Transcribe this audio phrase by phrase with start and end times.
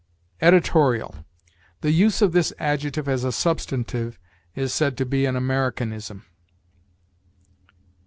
[0.41, 1.13] EDITORIAL.
[1.81, 4.17] The use of this adjective as a substantive
[4.55, 6.25] is said to be an Americanism.